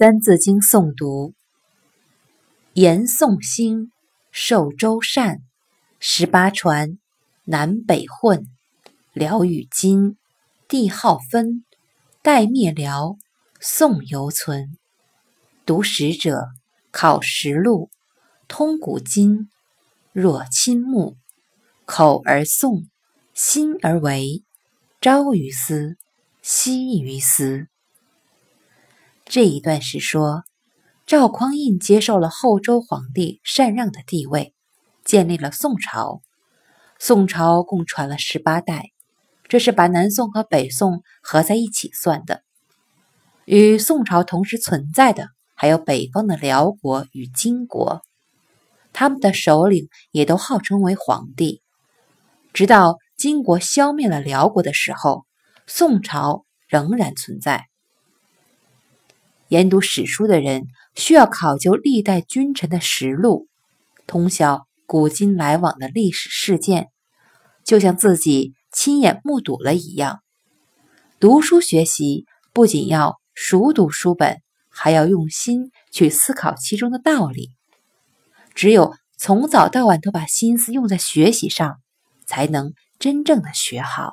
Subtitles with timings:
[0.00, 1.34] 三字经诵读：
[2.72, 3.92] 言宋兴，
[4.30, 5.40] 受周善，
[5.98, 6.98] 十八传，
[7.44, 8.46] 南北混，
[9.12, 10.16] 辽与金，
[10.66, 11.66] 帝号分，
[12.22, 13.16] 代灭辽，
[13.60, 14.78] 宋犹存。
[15.66, 16.46] 读史者
[16.90, 17.90] 考实录，
[18.48, 19.50] 通古今，
[20.14, 21.18] 若亲目，
[21.84, 22.86] 口而诵，
[23.34, 24.42] 心而为，
[25.02, 25.98] 朝于斯，
[26.40, 27.69] 夕于斯。
[29.30, 30.42] 这一段是说，
[31.06, 34.56] 赵匡胤接受了后周皇帝禅让的地位，
[35.04, 36.20] 建立了宋朝。
[36.98, 38.90] 宋朝共传了十八代，
[39.46, 42.42] 这是把南宋和北宋合在一起算的。
[43.44, 48.02] 与宋朝同时存在的还有北方的辽国与金国，
[48.92, 51.62] 他们的首领也都号称为皇帝。
[52.52, 55.24] 直到金国消灭了辽国的时候，
[55.68, 57.68] 宋朝仍然存在。
[59.50, 63.48] 研读史书的人需要考究历代君臣的实录，
[64.06, 66.90] 通晓古今来往的历史事件，
[67.64, 70.20] 就像自己亲眼目睹了一样。
[71.18, 77.50] 读书学习不仅要熟读书本，还要用心去思考其中的道理。
[78.54, 81.80] 只有从早到晚都把心思用在学习上，
[82.24, 84.12] 才能真正的学好。